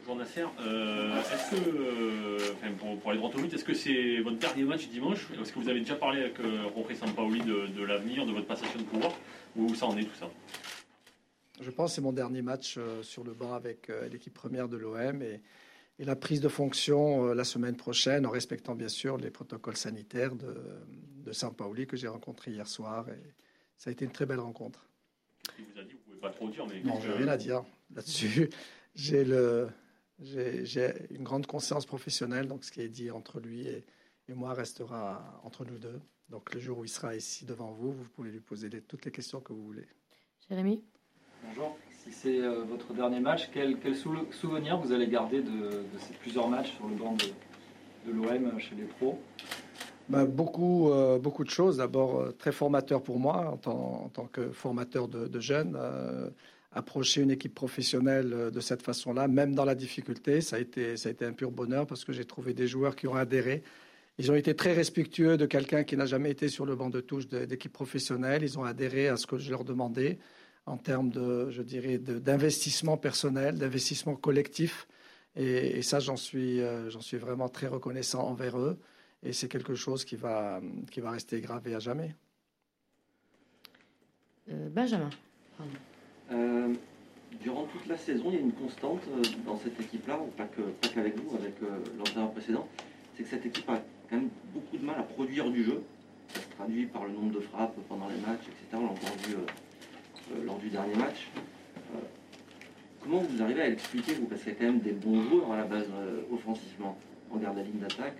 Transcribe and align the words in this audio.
Bonjour 0.00 0.16
Nasser. 0.16 0.44
Euh, 0.60 1.18
est-ce 1.20 1.50
que, 1.50 1.68
euh, 1.68 2.52
enfin, 2.54 2.72
pour, 2.78 2.98
pour 3.00 3.10
aller 3.10 3.18
droit 3.18 3.30
au 3.34 3.38
but, 3.40 3.52
est-ce 3.52 3.64
que 3.64 3.74
c'est 3.74 4.20
votre 4.20 4.38
dernier 4.38 4.64
match 4.64 4.88
dimanche? 4.88 5.26
Est-ce 5.40 5.52
que 5.52 5.58
vous 5.58 5.68
avez 5.68 5.80
déjà 5.80 5.96
parlé 5.96 6.20
avec 6.20 6.38
euh, 6.40 6.68
Jorge 6.74 6.94
Sampaoli 6.94 7.40
de, 7.40 7.66
de 7.68 7.82
l'avenir, 7.82 8.26
de 8.26 8.32
votre 8.32 8.46
passation 8.46 8.78
de 8.78 8.84
pouvoir? 8.84 9.12
Ou 9.56 9.70
où 9.70 9.74
ça 9.74 9.86
en 9.86 9.96
est 9.96 10.04
tout 10.04 10.14
ça? 10.18 10.30
Je 11.60 11.70
pense 11.70 11.90
que 11.90 11.94
c'est 11.96 12.00
mon 12.00 12.12
dernier 12.12 12.42
match 12.42 12.76
euh, 12.78 13.02
sur 13.02 13.24
le 13.24 13.32
banc 13.32 13.54
avec 13.54 13.90
l'équipe 14.10 14.34
première 14.34 14.68
de 14.68 14.76
l'OM 14.76 15.22
et, 15.22 15.40
et 15.98 16.04
la 16.04 16.16
prise 16.16 16.40
de 16.40 16.48
fonction 16.48 17.32
la 17.32 17.44
semaine 17.44 17.76
prochaine 17.76 18.26
en 18.26 18.30
respectant 18.30 18.74
bien 18.74 18.88
sûr 18.88 19.16
les 19.16 19.30
protocoles 19.30 19.76
sanitaires 19.76 20.34
de, 20.34 20.54
de 21.24 21.32
Sampaoli 21.32 21.86
que 21.86 21.96
j'ai 21.96 22.08
rencontré 22.08 22.50
hier 22.50 22.66
soir. 22.66 23.08
Et 23.08 23.22
ça 23.78 23.90
a 23.90 23.92
été 23.92 24.04
une 24.04 24.12
très 24.12 24.26
belle 24.26 24.40
rencontre. 24.40 24.86
Il 25.58 25.64
vous 25.72 25.80
a 25.80 25.84
dit, 25.84 25.92
vous 25.92 25.98
pouvez 26.04 26.18
pas 26.20 26.30
trop 26.30 26.48
dire, 26.48 26.66
mais. 26.66 26.80
Non, 26.82 26.98
que- 26.98 27.08
rien 27.10 27.28
à 27.28 27.36
dire 27.36 27.64
là-dessus. 27.94 28.50
J'ai 28.94 29.24
le, 29.24 29.68
j'ai 30.20 30.64
j'ai 30.64 30.92
une 31.10 31.24
grande 31.24 31.46
conscience 31.46 31.84
professionnelle, 31.86 32.46
donc 32.46 32.64
ce 32.64 32.70
qui 32.70 32.80
est 32.80 32.88
dit 32.88 33.10
entre 33.10 33.40
lui 33.40 33.66
et, 33.66 33.84
et 34.28 34.34
moi 34.34 34.54
restera 34.54 35.40
entre 35.42 35.64
nous 35.64 35.78
deux. 35.78 36.00
Donc 36.28 36.54
le 36.54 36.60
jour 36.60 36.78
où 36.78 36.84
il 36.84 36.88
sera 36.88 37.14
ici 37.16 37.44
devant 37.44 37.72
vous, 37.72 37.92
vous 37.92 38.04
pouvez 38.14 38.30
lui 38.30 38.40
poser 38.40 38.68
les- 38.68 38.80
toutes 38.80 39.04
les 39.04 39.10
questions 39.10 39.40
que 39.40 39.52
vous 39.52 39.64
voulez. 39.64 39.86
Jérémy? 40.48 40.82
Bonjour. 41.42 41.76
Si 42.02 42.12
c'est 42.12 42.40
euh, 42.40 42.62
votre 42.64 42.92
dernier 42.94 43.20
match, 43.20 43.50
quel, 43.52 43.78
quel 43.80 43.96
sou- 43.96 44.30
souvenir 44.30 44.78
vous 44.78 44.92
allez 44.92 45.08
garder 45.08 45.42
de, 45.42 45.50
de 45.50 45.98
ces 45.98 46.14
plusieurs 46.14 46.48
matchs 46.48 46.72
sur 46.76 46.86
le 46.86 46.94
banc 46.94 47.14
de, 47.14 48.10
de 48.10 48.12
l'OM 48.16 48.58
chez 48.58 48.74
les 48.74 48.84
pros? 48.84 49.18
Bah, 50.08 50.26
beaucoup, 50.26 50.90
euh, 50.90 51.18
beaucoup 51.18 51.44
de 51.44 51.50
choses. 51.50 51.78
D'abord, 51.78 52.20
euh, 52.20 52.30
très 52.32 52.52
formateur 52.52 53.02
pour 53.02 53.18
moi 53.18 53.50
en 53.50 53.56
tant, 53.56 54.04
en 54.04 54.08
tant 54.10 54.26
que 54.26 54.52
formateur 54.52 55.08
de, 55.08 55.26
de 55.26 55.40
jeunes. 55.40 55.76
Euh, 55.76 56.30
approcher 56.74 57.22
une 57.22 57.30
équipe 57.30 57.54
professionnelle 57.54 58.32
euh, 58.32 58.50
de 58.50 58.60
cette 58.60 58.82
façon-là, 58.82 59.28
même 59.28 59.54
dans 59.54 59.64
la 59.64 59.74
difficulté, 59.74 60.40
ça 60.40 60.56
a 60.56 60.58
été, 60.58 60.96
ça 60.96 61.08
a 61.08 61.12
été 61.12 61.24
un 61.24 61.32
pur 61.32 61.50
bonheur 61.50 61.86
parce 61.86 62.04
que 62.04 62.12
j'ai 62.12 62.24
trouvé 62.24 62.52
des 62.52 62.66
joueurs 62.66 62.96
qui 62.96 63.06
ont 63.06 63.14
adhéré. 63.14 63.62
Ils 64.18 64.30
ont 64.30 64.34
été 64.34 64.54
très 64.54 64.72
respectueux 64.72 65.36
de 65.36 65.46
quelqu'un 65.46 65.84
qui 65.84 65.96
n'a 65.96 66.06
jamais 66.06 66.30
été 66.30 66.48
sur 66.48 66.66
le 66.66 66.76
banc 66.76 66.90
de 66.90 67.00
touche 67.00 67.26
d'équipe 67.26 67.72
professionnelle. 67.72 68.42
Ils 68.42 68.58
ont 68.58 68.64
adhéré 68.64 69.08
à 69.08 69.16
ce 69.16 69.26
que 69.26 69.38
je 69.38 69.50
leur 69.50 69.64
demandais 69.64 70.18
en 70.66 70.76
termes 70.76 71.10
de, 71.10 71.50
je 71.50 71.62
dirais, 71.62 71.98
d'investissement 71.98 72.96
personnel, 72.96 73.58
d'investissement 73.58 74.14
collectif. 74.14 74.86
Et, 75.36 75.82
ça, 75.82 75.98
j'en 75.98 76.16
suis, 76.16 76.60
euh, 76.60 76.90
suis 77.00 77.16
vraiment 77.16 77.48
très 77.48 77.66
reconnaissant 77.66 78.22
envers 78.28 78.56
eux. 78.58 78.78
Et 79.24 79.32
c'est 79.32 79.48
quelque 79.48 79.74
chose 79.74 80.04
qui 80.04 80.14
va, 80.14 80.60
qui 80.92 81.00
va 81.00 81.10
rester 81.10 81.40
gravé 81.40 81.74
à 81.74 81.80
jamais. 81.80 82.14
Euh, 84.50 84.68
Benjamin. 84.68 85.10
Euh, 86.34 86.74
durant 87.42 87.64
toute 87.64 87.86
la 87.86 87.96
saison, 87.96 88.24
il 88.28 88.34
y 88.34 88.38
a 88.38 88.40
une 88.40 88.52
constante 88.52 89.02
euh, 89.08 89.22
dans 89.46 89.58
cette 89.58 89.78
équipe-là, 89.80 90.18
pas 90.36 90.46
qu'avec 90.94 91.16
vous, 91.18 91.36
avec 91.36 91.54
euh, 91.62 91.78
l'entraîneur 91.98 92.30
précédent, 92.32 92.68
c'est 93.16 93.22
que 93.22 93.28
cette 93.28 93.46
équipe 93.46 93.68
a 93.68 93.80
quand 94.08 94.16
même 94.16 94.30
beaucoup 94.52 94.76
de 94.76 94.84
mal 94.84 94.96
à 94.98 95.02
produire 95.02 95.50
du 95.50 95.64
jeu. 95.64 95.82
Ça 96.28 96.40
se 96.40 96.48
traduit 96.56 96.86
par 96.86 97.04
le 97.04 97.12
nombre 97.12 97.34
de 97.34 97.40
frappes 97.40 97.76
pendant 97.88 98.08
les 98.08 98.16
matchs, 98.16 98.46
etc. 98.46 98.64
On 98.74 98.80
l'a 98.80 98.92
encore 98.92 99.16
vu 99.26 99.36
lors 100.44 100.58
du 100.58 100.68
dernier 100.70 100.94
match. 100.96 101.28
Euh, 101.36 101.98
comment 103.02 103.18
vous 103.18 103.42
arrivez 103.42 103.62
à 103.62 103.68
l'expliquer, 103.68 104.14
vous? 104.14 104.26
Parce 104.26 104.42
qu'il 104.42 104.52
y 104.52 104.56
a 104.56 104.58
quand 104.58 104.64
même 104.64 104.80
des 104.80 104.92
bons 104.92 105.22
joueurs 105.24 105.52
à 105.52 105.58
la 105.58 105.64
base 105.64 105.86
offensivement. 106.32 106.96
On 107.30 107.34
regarde 107.36 107.56
la 107.56 107.62
ligne 107.62 107.78
d'attaque, 107.78 108.18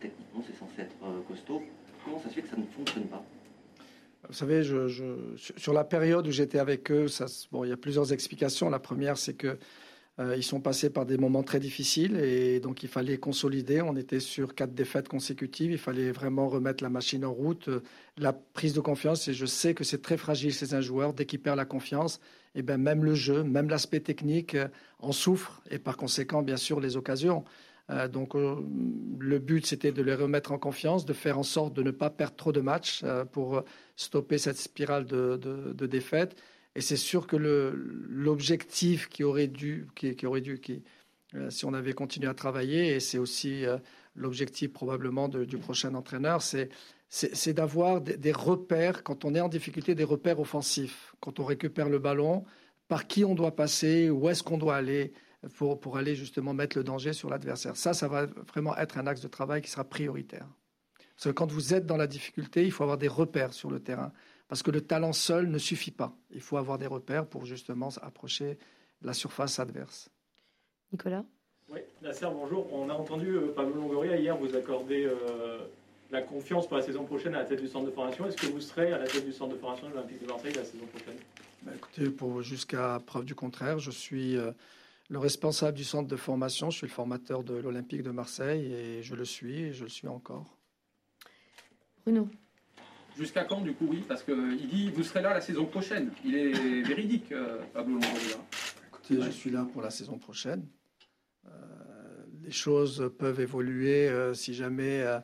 techniquement 0.00 0.42
c'est 0.46 0.56
censé 0.56 0.82
être 0.82 0.96
costaud. 1.28 1.62
Comment 2.04 2.18
ça 2.20 2.30
se 2.30 2.34
fait 2.34 2.42
que 2.42 2.48
ça 2.48 2.56
ne 2.56 2.64
fonctionne 2.64 3.04
pas? 3.04 3.22
Vous 4.28 4.34
savez, 4.34 4.62
sur 5.56 5.72
la 5.72 5.84
période 5.84 6.26
où 6.26 6.30
j'étais 6.30 6.58
avec 6.58 6.90
eux, 6.92 7.06
bon, 7.50 7.64
il 7.64 7.70
y 7.70 7.72
a 7.72 7.76
plusieurs 7.76 8.12
explications. 8.12 8.70
La 8.70 8.78
première, 8.78 9.18
c'est 9.18 9.34
que 9.34 9.58
euh, 10.20 10.36
ils 10.36 10.44
sont 10.44 10.60
passés 10.60 10.90
par 10.90 11.06
des 11.06 11.16
moments 11.16 11.42
très 11.42 11.58
difficiles 11.58 12.16
et 12.16 12.60
donc 12.60 12.82
il 12.82 12.88
fallait 12.88 13.16
consolider. 13.16 13.80
On 13.80 13.96
était 13.96 14.20
sur 14.20 14.54
quatre 14.54 14.74
défaites 14.74 15.08
consécutives. 15.08 15.72
Il 15.72 15.78
fallait 15.78 16.12
vraiment 16.12 16.48
remettre 16.48 16.84
la 16.84 16.90
machine 16.90 17.24
en 17.24 17.32
route. 17.32 17.68
Euh, 17.68 17.82
La 18.18 18.34
prise 18.34 18.74
de 18.74 18.80
confiance, 18.80 19.26
et 19.28 19.34
je 19.34 19.46
sais 19.46 19.72
que 19.74 19.84
c'est 19.84 20.02
très 20.02 20.18
fragile 20.18 20.52
chez 20.52 20.74
un 20.74 20.82
joueur. 20.82 21.14
Dès 21.14 21.24
qu'il 21.24 21.40
perd 21.40 21.56
la 21.56 21.64
confiance, 21.64 22.20
et 22.54 22.62
ben 22.62 22.76
même 22.76 23.04
le 23.04 23.14
jeu, 23.14 23.42
même 23.42 23.70
l'aspect 23.70 24.00
technique 24.00 24.54
euh, 24.54 24.68
en 24.98 25.12
souffre 25.12 25.62
et 25.70 25.78
par 25.78 25.96
conséquent, 25.96 26.42
bien 26.42 26.58
sûr, 26.58 26.78
les 26.78 26.96
occasions. 26.96 27.44
Euh, 27.92 28.08
donc 28.08 28.34
euh, 28.34 28.56
le 29.18 29.38
but, 29.38 29.66
c'était 29.66 29.92
de 29.92 30.02
les 30.02 30.14
remettre 30.14 30.52
en 30.52 30.58
confiance, 30.58 31.04
de 31.04 31.12
faire 31.12 31.38
en 31.38 31.42
sorte 31.42 31.74
de 31.74 31.82
ne 31.82 31.90
pas 31.90 32.10
perdre 32.10 32.36
trop 32.36 32.52
de 32.52 32.60
matchs 32.60 33.02
euh, 33.04 33.24
pour 33.24 33.62
stopper 33.96 34.38
cette 34.38 34.56
spirale 34.56 35.04
de, 35.04 35.36
de, 35.36 35.86
défaite. 35.86 36.36
Et 36.74 36.80
c'est 36.80 36.96
sûr 36.96 37.26
que 37.26 37.36
l'objectif 37.36 39.08
qui 39.08 39.24
aurait 39.24 39.48
dû, 39.48 39.88
qui, 39.94 40.26
aurait 40.26 40.40
dû, 40.40 40.58
qui, 40.58 40.82
si 41.50 41.66
on 41.66 41.74
avait 41.74 41.92
continué 41.92 42.28
à 42.28 42.34
travailler, 42.34 42.94
et 42.94 43.00
c'est 43.00 43.18
aussi 43.18 43.64
l'objectif 44.16 44.72
probablement 44.72 45.28
du 45.28 45.58
prochain 45.58 45.94
entraîneur, 45.94 46.40
c'est 46.40 46.70
c'est 47.10 47.52
d'avoir 47.52 48.00
des 48.00 48.32
repères 48.32 49.02
quand 49.02 49.26
on 49.26 49.34
est 49.34 49.40
en 49.40 49.50
difficulté, 49.50 49.94
des 49.94 50.02
repères 50.02 50.40
offensifs. 50.40 51.14
Quand 51.20 51.40
on 51.40 51.44
récupère 51.44 51.90
le 51.90 51.98
ballon, 51.98 52.46
par 52.88 53.06
qui 53.06 53.22
on 53.22 53.34
doit 53.34 53.54
passer, 53.54 54.08
où 54.08 54.30
est-ce 54.30 54.42
qu'on 54.42 54.56
doit 54.56 54.76
aller 54.76 55.12
pour, 55.56 55.80
pour 55.80 55.96
aller 55.96 56.14
justement 56.14 56.54
mettre 56.54 56.76
le 56.76 56.84
danger 56.84 57.12
sur 57.12 57.28
l'adversaire. 57.28 57.76
Ça, 57.76 57.94
ça 57.94 58.08
va 58.08 58.26
vraiment 58.26 58.76
être 58.76 58.98
un 58.98 59.06
axe 59.06 59.20
de 59.20 59.28
travail 59.28 59.62
qui 59.62 59.70
sera 59.70 59.84
prioritaire. 59.84 60.46
Parce 61.16 61.24
que 61.24 61.30
quand 61.30 61.50
vous 61.50 61.74
êtes 61.74 61.86
dans 61.86 61.96
la 61.96 62.06
difficulté, 62.06 62.64
il 62.64 62.72
faut 62.72 62.82
avoir 62.82 62.98
des 62.98 63.08
repères 63.08 63.52
sur 63.52 63.70
le 63.70 63.80
terrain. 63.80 64.12
Parce 64.48 64.62
que 64.62 64.70
le 64.70 64.80
talent 64.80 65.12
seul 65.12 65.48
ne 65.48 65.58
suffit 65.58 65.90
pas. 65.90 66.12
Il 66.30 66.40
faut 66.40 66.56
avoir 66.56 66.78
des 66.78 66.86
repères 66.86 67.26
pour 67.26 67.46
justement 67.46 67.88
approcher 68.02 68.58
la 69.02 69.14
surface 69.14 69.58
adverse. 69.58 70.10
Nicolas? 70.92 71.24
Oui, 71.70 71.80
Nasser, 72.02 72.26
bonjour. 72.30 72.72
On 72.72 72.90
a 72.90 72.92
entendu 72.92 73.28
euh, 73.28 73.52
Pablo 73.54 73.74
Longoria 73.74 74.16
hier 74.16 74.36
vous 74.36 74.54
accorder 74.54 75.04
euh, 75.06 75.58
la 76.10 76.20
confiance 76.20 76.66
pour 76.66 76.76
la 76.76 76.82
saison 76.82 77.04
prochaine 77.04 77.34
à 77.34 77.38
la 77.38 77.44
tête 77.46 77.60
du 77.60 77.68
centre 77.68 77.86
de 77.86 77.90
formation. 77.90 78.26
Est-ce 78.26 78.36
que 78.36 78.52
vous 78.52 78.60
serez 78.60 78.92
à 78.92 78.98
la 78.98 79.06
tête 79.06 79.24
du 79.24 79.32
centre 79.32 79.54
de 79.54 79.58
formation 79.58 79.88
de 79.88 79.94
l'Olympique 79.94 80.22
de 80.22 80.26
Marseille 80.26 80.52
la 80.54 80.64
saison 80.64 80.84
prochaine? 80.86 81.16
Bah, 81.62 81.72
écoutez, 81.74 82.10
pour 82.10 82.42
jusqu'à 82.42 83.00
preuve 83.06 83.24
du 83.24 83.34
contraire, 83.34 83.78
je 83.78 83.90
suis 83.90 84.36
euh, 84.36 84.52
le 85.08 85.18
responsable 85.18 85.76
du 85.76 85.84
centre 85.84 86.08
de 86.08 86.16
formation. 86.16 86.70
Je 86.70 86.78
suis 86.78 86.86
le 86.86 86.92
formateur 86.92 87.44
de 87.44 87.54
l'Olympique 87.54 88.02
de 88.02 88.10
Marseille 88.10 88.72
et 88.72 89.02
je 89.02 89.14
le 89.14 89.24
suis 89.24 89.60
et 89.60 89.72
je 89.72 89.84
le 89.84 89.88
suis 89.88 90.08
encore. 90.08 90.56
Bruno 92.04 92.28
Jusqu'à 93.16 93.44
quand, 93.44 93.60
du 93.60 93.74
coup, 93.74 93.86
oui 93.90 94.02
Parce 94.08 94.22
qu'il 94.22 94.68
dit 94.68 94.90
vous 94.90 95.02
serez 95.02 95.20
là 95.20 95.34
la 95.34 95.40
saison 95.40 95.66
prochaine. 95.66 96.10
Il 96.24 96.34
est 96.34 96.52
véridique, 96.82 97.30
euh, 97.32 97.58
Pablo 97.74 97.94
Longoria. 97.94 98.36
Écoutez, 98.88 99.20
je 99.20 99.30
suis 99.30 99.50
là 99.50 99.66
pour 99.70 99.82
la 99.82 99.90
saison 99.90 100.18
prochaine. 100.18 100.66
Euh, 101.46 101.50
les 102.42 102.50
choses 102.50 103.12
peuvent 103.18 103.40
évoluer 103.40 104.08
euh, 104.08 104.32
si 104.32 104.54
jamais 104.54 105.02
euh, 105.02 105.18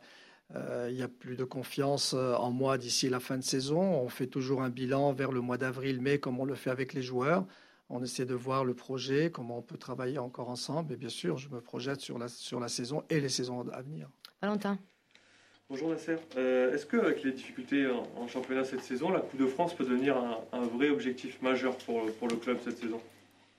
euh, 0.54 0.86
il 0.90 0.96
n'y 0.96 1.02
a 1.02 1.08
plus 1.08 1.36
de 1.36 1.44
confiance 1.44 2.14
euh, 2.14 2.34
en 2.34 2.50
moi 2.50 2.78
d'ici 2.78 3.08
la 3.08 3.20
fin 3.20 3.36
de 3.36 3.42
saison. 3.42 3.80
On 3.80 4.08
fait 4.08 4.26
toujours 4.26 4.62
un 4.62 4.70
bilan 4.70 5.12
vers 5.12 5.30
le 5.30 5.40
mois 5.40 5.58
d'avril-mai, 5.58 6.18
comme 6.18 6.40
on 6.40 6.44
le 6.44 6.54
fait 6.54 6.70
avec 6.70 6.94
les 6.94 7.02
joueurs. 7.02 7.46
On 7.90 8.02
essaie 8.02 8.26
de 8.26 8.34
voir 8.34 8.64
le 8.64 8.74
projet, 8.74 9.30
comment 9.30 9.58
on 9.58 9.62
peut 9.62 9.78
travailler 9.78 10.18
encore 10.18 10.50
ensemble. 10.50 10.92
Et 10.92 10.96
bien 10.96 11.08
sûr, 11.08 11.38
je 11.38 11.48
me 11.48 11.60
projette 11.60 12.00
sur 12.00 12.18
la, 12.18 12.28
sur 12.28 12.60
la 12.60 12.68
saison 12.68 13.02
et 13.08 13.20
les 13.20 13.30
saisons 13.30 13.66
à 13.70 13.80
venir. 13.82 14.08
Valentin 14.42 14.78
Bonjour 15.70 15.90
Nasser. 15.90 16.16
Euh, 16.36 16.72
Est-ce 16.74 16.86
qu'avec 16.86 17.22
les 17.22 17.32
difficultés 17.32 17.86
en, 17.86 18.06
en 18.16 18.26
championnat 18.26 18.64
cette 18.64 18.82
saison, 18.82 19.10
la 19.10 19.20
Coupe 19.20 19.38
de 19.40 19.46
France 19.46 19.74
peut 19.74 19.84
devenir 19.84 20.16
un, 20.16 20.38
un 20.52 20.66
vrai 20.66 20.88
objectif 20.90 21.40
majeur 21.42 21.76
pour, 21.78 22.10
pour 22.12 22.28
le 22.28 22.36
club 22.36 22.58
cette 22.64 22.78
saison? 22.78 23.00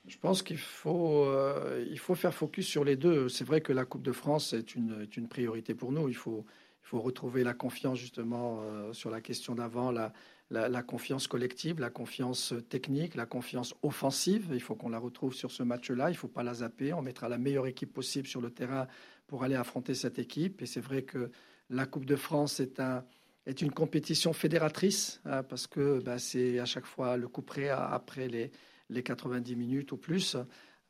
Je 0.07 0.17
pense 0.17 0.41
qu'il 0.41 0.57
faut, 0.57 1.25
euh, 1.25 1.85
il 1.87 1.99
faut 1.99 2.15
faire 2.15 2.33
focus 2.33 2.67
sur 2.67 2.83
les 2.83 2.95
deux. 2.95 3.29
C'est 3.29 3.43
vrai 3.43 3.61
que 3.61 3.73
la 3.73 3.85
Coupe 3.85 4.01
de 4.01 4.11
France 4.11 4.53
est 4.53 4.73
une, 4.75 5.01
est 5.03 5.17
une 5.17 5.27
priorité 5.27 5.75
pour 5.75 5.91
nous. 5.91 6.07
Il 6.07 6.15
faut, 6.15 6.45
il 6.83 6.87
faut 6.87 6.99
retrouver 6.99 7.43
la 7.43 7.53
confiance 7.53 7.99
justement 7.99 8.59
euh, 8.61 8.91
sur 8.93 9.11
la 9.11 9.21
question 9.21 9.53
d'avant, 9.53 9.91
la, 9.91 10.11
la, 10.51 10.81
confiance 10.81 11.27
collective, 11.27 11.79
la 11.79 11.89
confiance 11.89 12.53
technique, 12.69 13.15
la 13.15 13.25
confiance 13.25 13.75
offensive. 13.83 14.47
Il 14.51 14.61
faut 14.61 14.75
qu'on 14.75 14.89
la 14.89 14.97
retrouve 14.97 15.33
sur 15.33 15.51
ce 15.51 15.63
match-là. 15.63 16.09
Il 16.09 16.13
ne 16.13 16.17
faut 16.17 16.27
pas 16.27 16.43
la 16.43 16.55
zapper. 16.55 16.93
On 16.93 17.01
mettra 17.01 17.29
la 17.29 17.37
meilleure 17.37 17.67
équipe 17.67 17.93
possible 17.93 18.27
sur 18.27 18.41
le 18.41 18.49
terrain 18.49 18.87
pour 19.27 19.43
aller 19.43 19.55
affronter 19.55 19.93
cette 19.93 20.17
équipe. 20.17 20.61
Et 20.61 20.65
c'est 20.65 20.81
vrai 20.81 21.03
que 21.03 21.31
la 21.69 21.85
Coupe 21.85 22.05
de 22.05 22.15
France 22.15 22.59
est 22.59 22.79
un 22.79 23.03
est 23.45 23.61
une 23.61 23.71
compétition 23.71 24.31
fédératrice 24.31 25.21
hein, 25.25 25.41
parce 25.43 25.65
que 25.65 25.99
bah, 26.01 26.19
c'est 26.19 26.59
à 26.59 26.65
chaque 26.65 26.85
fois 26.85 27.17
le 27.17 27.27
coup 27.27 27.41
près 27.41 27.69
après 27.69 28.27
les, 28.27 28.51
les 28.89 29.01
90 29.01 29.55
minutes 29.55 29.91
ou 29.91 29.97
plus. 29.97 30.37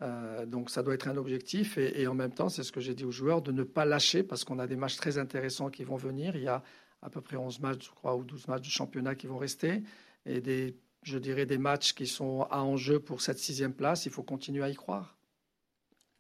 Euh, 0.02 0.46
donc 0.46 0.70
ça 0.70 0.82
doit 0.84 0.94
être 0.94 1.08
un 1.08 1.16
objectif 1.18 1.78
et, 1.78 2.02
et 2.02 2.08
en 2.08 2.16
même 2.16 2.34
temps, 2.34 2.50
c'est 2.50 2.64
ce 2.64 2.72
que 2.72 2.82
j'ai 2.82 2.96
dit 2.96 3.06
aux 3.06 3.12
joueurs, 3.12 3.42
de 3.42 3.52
ne 3.52 3.64
pas 3.64 3.86
lâcher 3.86 4.24
parce 4.24 4.44
qu'on 4.44 4.60
a 4.60 4.68
des 4.68 4.76
matchs 4.76 4.98
très 4.98 5.18
intéressants 5.18 5.70
qui 5.70 5.84
vont 5.84 5.96
venir. 5.96 6.36
Il 6.36 6.44
y 6.44 6.48
a 6.48 6.64
à 7.02 7.10
peu 7.10 7.22
près 7.22 7.38
11 7.38 7.60
matchs, 7.60 7.86
je 7.86 7.92
crois, 7.92 8.16
ou 8.16 8.24
12 8.24 8.48
matchs 8.48 8.66
de 8.66 8.72
championnat 8.72 9.16
qui 9.16 9.28
vont 9.28 9.38
rester 9.38 9.84
et 10.26 10.42
des, 10.42 10.76
je 11.04 11.18
dirais, 11.18 11.46
des 11.46 11.58
matchs 11.58 11.94
qui 11.94 12.08
sont 12.08 12.44
à 12.50 12.62
enjeu 12.62 13.00
pour 13.00 13.22
cette 13.22 13.40
sixième 13.40 13.74
place. 13.74 14.06
Il 14.06 14.12
faut 14.12 14.24
continuer 14.24 14.64
à 14.64 14.70
y 14.70 14.76
croire. 14.76 15.18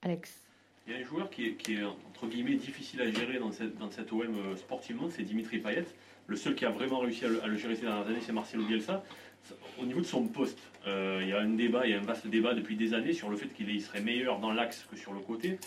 Alex 0.01 0.41
Il 0.87 0.93
y 0.93 0.95
a 0.95 0.99
un 0.99 1.03
joueur 1.03 1.29
qui 1.29 1.47
est, 1.47 1.55
qui 1.55 1.75
est, 1.75 1.83
entre 1.83 2.27
guillemets 2.27 2.55
difficile 2.55 3.01
à 3.01 3.11
gérer 3.11 3.39
dans 3.39 3.51
cette, 3.51 3.77
dans 3.77 3.91
cette 3.91 4.11
OM 4.11 4.21
euh, 4.21 4.55
sportivement, 4.55 5.09
c'est 5.09 5.23
Dimitri 5.23 5.59
Payet. 5.59 5.85
Le 6.27 6.35
seul 6.35 6.55
qui 6.55 6.63
a 6.65 6.69
vraiment 6.69 6.99
réussi 6.99 7.25
à 7.25 7.27
le, 7.27 7.43
à 7.43 7.47
le 7.47 7.57
gérer 7.57 7.75
ces 7.75 7.81
dernières 7.81 8.07
années, 8.07 8.21
c'est 8.21 8.31
Marcelo 8.31 8.65
Bielsa. 8.65 9.03
Au 9.81 9.85
niveau 9.85 10.01
de 10.01 10.05
son 10.05 10.27
poste, 10.27 10.59
euh, 10.87 11.19
il 11.21 11.29
y 11.29 11.33
a 11.33 11.39
un 11.39 11.49
débat, 11.49 11.85
il 11.85 11.91
y 11.91 11.93
a 11.93 11.99
un 11.99 12.03
vaste 12.03 12.27
débat 12.27 12.53
depuis 12.53 12.75
des 12.75 12.93
années 12.93 13.13
sur 13.13 13.29
le 13.29 13.37
fait 13.37 13.47
qu'il 13.47 13.81
serait 13.81 14.01
meilleur 14.01 14.39
dans 14.39 14.51
l'axe 14.51 14.85
que 14.89 14.97
sur 14.97 15.13
le 15.13 15.19
côté. 15.19 15.57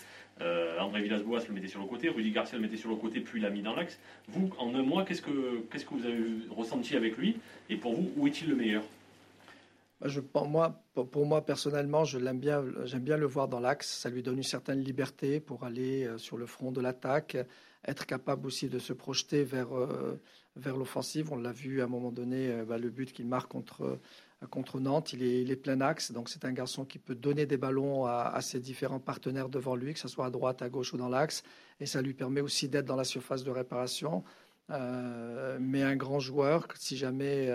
Euh, 0.41 0.79
André 0.79 1.01
Villas-Boas 1.01 1.41
le 1.47 1.53
mettait 1.53 1.67
sur 1.67 1.79
le 1.79 1.85
côté, 1.85 2.09
Rudy 2.09 2.31
Garcia 2.31 2.57
le 2.57 2.63
mettait 2.63 2.77
sur 2.77 2.89
le 2.89 2.95
côté, 2.95 3.21
puis 3.21 3.39
l'a 3.39 3.49
mis 3.49 3.61
dans 3.61 3.75
l'axe. 3.75 3.99
Vous, 4.29 4.49
en 4.57 4.73
un 4.73 4.81
mois, 4.81 5.05
qu'est-ce 5.05 5.21
que, 5.21 5.61
que 5.69 5.93
vous 5.93 6.05
avez 6.05 6.23
ressenti 6.49 6.95
avec 6.95 7.17
lui 7.17 7.37
Et 7.69 7.75
pour 7.75 7.93
vous, 7.93 8.11
où 8.17 8.27
est-il 8.27 8.49
le 8.49 8.55
meilleur? 8.55 8.83
Bah, 10.01 10.07
pour, 10.31 10.47
moi, 10.47 10.83
pour, 10.93 11.25
moi, 11.25 11.45
personnellement, 11.45 12.03
je 12.03 12.17
bien, 12.17 12.63
j'aime 12.85 13.03
bien 13.03 13.17
le 13.17 13.27
voir 13.27 13.47
dans 13.47 13.59
l'axe. 13.59 13.87
Ça 13.87 14.09
lui 14.09 14.23
donne 14.23 14.37
une 14.37 14.43
certaine 14.43 14.81
liberté 14.81 15.39
pour 15.39 15.63
aller 15.63 16.05
euh, 16.05 16.17
sur 16.17 16.37
le 16.37 16.45
front 16.45 16.71
de 16.71 16.81
l'attaque, 16.81 17.37
être 17.87 18.05
capable 18.05 18.47
aussi 18.47 18.69
de 18.69 18.79
se 18.79 18.93
projeter 18.93 19.43
vers, 19.43 19.67
vers 20.55 20.77
l'offensive. 20.77 21.31
On 21.31 21.37
l'a 21.37 21.51
vu 21.51 21.81
à 21.81 21.85
un 21.85 21.87
moment 21.87 22.11
donné, 22.11 22.51
euh, 22.51 22.65
bah, 22.65 22.77
le 22.77 22.89
but 22.89 23.11
qu'il 23.11 23.27
marque 23.27 23.51
contre, 23.51 23.83
euh, 23.83 24.47
contre 24.49 24.79
Nantes, 24.79 25.13
il 25.13 25.51
est, 25.51 25.55
plein 25.55 25.81
axe. 25.81 26.11
Donc 26.11 26.29
c'est 26.29 26.45
un 26.45 26.51
garçon 26.51 26.85
qui 26.85 26.99
peut 26.99 27.15
donner 27.15 27.45
des 27.45 27.57
ballons 27.57 28.05
à, 28.05 28.39
ses 28.41 28.59
différents 28.59 28.99
partenaires 28.99 29.49
devant 29.49 29.75
lui, 29.75 29.93
que 29.93 29.99
ce 29.99 30.07
soit 30.07 30.25
à 30.25 30.29
droite, 30.29 30.61
à 30.61 30.69
gauche 30.69 30.93
ou 30.93 30.97
dans 30.97 31.09
l'axe. 31.09 31.43
Et 31.79 31.85
ça 31.85 32.01
lui 32.01 32.13
permet 32.13 32.41
aussi 32.41 32.69
d'être 32.69 32.85
dans 32.85 32.95
la 32.95 33.05
surface 33.05 33.43
de 33.43 33.51
réparation. 33.51 34.23
Euh, 34.69 35.57
mais 35.61 35.83
un 35.83 35.95
grand 35.95 36.19
joueur, 36.19 36.67
si 36.75 36.97
jamais 36.97 37.49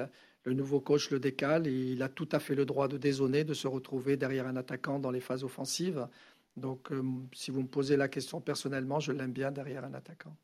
le 0.44 0.54
nouveau 0.54 0.80
coach 0.80 1.10
le 1.10 1.20
décale, 1.20 1.66
il 1.66 2.02
a 2.02 2.08
tout 2.08 2.28
à 2.32 2.38
fait 2.38 2.54
le 2.54 2.64
droit 2.64 2.88
de 2.88 2.96
dézonner, 2.96 3.44
de 3.44 3.54
se 3.54 3.68
retrouver 3.68 4.16
derrière 4.16 4.46
un 4.46 4.56
attaquant 4.56 4.98
dans 4.98 5.10
les 5.10 5.20
phases 5.20 5.44
offensives. 5.44 6.08
Donc, 6.56 6.88
si 7.34 7.50
vous 7.50 7.62
me 7.62 7.68
posez 7.68 7.96
la 7.96 8.08
question 8.08 8.40
personnellement, 8.40 8.98
je 8.98 9.12
l'aime 9.12 9.32
bien 9.32 9.52
derrière 9.52 9.84
un 9.84 9.94
attaquant. 9.94 10.34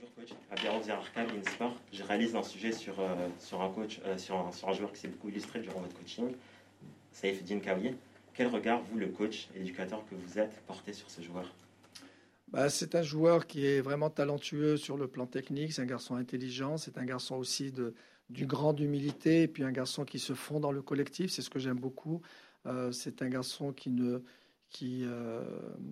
Bonjour 0.00 0.14
coach, 0.14 0.30
InSport. 1.16 1.74
Je 1.92 2.02
réalise 2.04 2.36
un 2.36 2.42
sujet 2.42 2.72
sur, 2.72 3.00
euh, 3.00 3.28
sur, 3.38 3.60
un 3.62 3.70
coach, 3.70 4.00
euh, 4.04 4.16
sur, 4.16 4.36
un, 4.36 4.52
sur 4.52 4.68
un 4.68 4.72
joueur 4.72 4.92
qui 4.92 5.00
s'est 5.00 5.08
beaucoup 5.08 5.28
illustré 5.28 5.60
durant 5.60 5.80
votre 5.80 5.96
coaching, 5.96 6.34
Saïf 7.10 7.42
Dinkawi. 7.42 7.94
Quel 8.34 8.48
regard, 8.48 8.82
vous, 8.82 8.98
le 8.98 9.08
coach, 9.08 9.48
éducateur 9.56 10.04
que 10.08 10.14
vous 10.14 10.38
êtes, 10.38 10.60
portez 10.66 10.92
sur 10.92 11.10
ce 11.10 11.20
joueur? 11.22 11.52
Bah, 12.48 12.68
c'est 12.68 12.94
un 12.94 13.02
joueur 13.02 13.46
qui 13.46 13.66
est 13.66 13.80
vraiment 13.80 14.10
talentueux 14.10 14.76
sur 14.76 14.96
le 14.96 15.08
plan 15.08 15.26
technique, 15.26 15.72
c'est 15.72 15.82
un 15.82 15.86
garçon 15.86 16.14
intelligent, 16.14 16.76
c'est 16.76 16.96
un 16.98 17.04
garçon 17.04 17.36
aussi 17.36 17.72
de, 17.72 17.94
d'une 18.30 18.46
grande 18.46 18.78
humilité, 18.78 19.42
et 19.42 19.48
puis 19.48 19.64
un 19.64 19.72
garçon 19.72 20.04
qui 20.04 20.18
se 20.18 20.34
fond 20.34 20.60
dans 20.60 20.72
le 20.72 20.82
collectif, 20.82 21.32
c'est 21.32 21.42
ce 21.42 21.50
que 21.50 21.58
j'aime 21.58 21.78
beaucoup. 21.78 22.22
Euh, 22.66 22.92
c'est 22.92 23.22
un 23.22 23.28
garçon 23.28 23.72
qui 23.72 23.90
ne, 23.90 24.22
qui, 24.70 25.04
euh, 25.04 25.42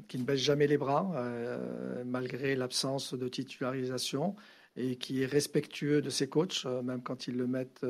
qui 0.09 0.19
ne 0.19 0.25
baisse 0.25 0.41
jamais 0.41 0.67
les 0.67 0.79
bras, 0.79 1.11
euh, 1.17 2.05
malgré 2.05 2.57
l'absence 2.57 3.15
de 3.15 3.29
titularisation, 3.29 4.37
et 4.77 4.97
qui 4.97 5.23
est 5.23 5.27
respectueux 5.27 6.03
de 6.03 6.11
ses 6.11 6.29
coachs, 6.29 6.65
euh, 6.67 6.83
même 6.83 7.03
quand 7.03 7.27
ils 7.27 7.37
le 7.37 7.47
mettent 7.47 7.87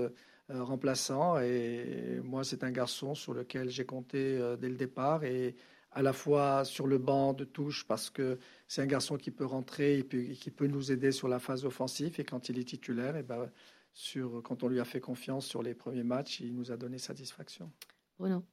remplaçant. 0.48 1.40
Et 1.40 2.20
moi, 2.22 2.44
c'est 2.44 2.62
un 2.62 2.70
garçon 2.70 3.16
sur 3.16 3.34
lequel 3.34 3.68
j'ai 3.68 3.84
compté 3.84 4.38
dès 4.60 4.68
le 4.68 4.76
départ, 4.76 5.24
et 5.24 5.56
à 5.90 6.02
la 6.02 6.12
fois 6.12 6.64
sur 6.64 6.86
le 6.86 6.98
banc 6.98 7.32
de 7.32 7.44
touche, 7.44 7.84
parce 7.88 8.10
que 8.10 8.38
c'est 8.68 8.80
un 8.80 8.86
garçon 8.86 9.16
qui 9.16 9.32
peut 9.32 9.44
rentrer 9.44 9.98
et 9.98 10.04
qui 10.04 10.50
peut 10.52 10.68
nous 10.68 10.92
aider 10.92 11.10
sur 11.10 11.26
la 11.26 11.40
phase 11.40 11.64
offensive, 11.64 12.20
et 12.20 12.24
quand 12.24 12.48
il 12.48 12.60
est 12.60 12.64
titulaire, 12.64 13.16
et 13.16 13.24
ben, 13.24 13.50
sur, 13.92 14.40
quand 14.44 14.62
on 14.62 14.68
lui 14.68 14.78
a 14.78 14.84
fait 14.84 15.00
confiance 15.00 15.46
sur 15.46 15.64
les 15.64 15.74
premiers 15.74 16.04
matchs, 16.04 16.38
il 16.38 16.54
nous 16.54 16.70
a 16.70 16.76
donné 16.76 16.98
satisfaction. 16.98 17.72
Bruno. 18.16 18.44